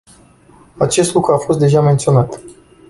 Acest 0.77 1.13
lucru 1.13 1.33
a 1.33 1.37
fost 1.37 1.59
deja 1.59 1.81
menționat. 1.81 2.41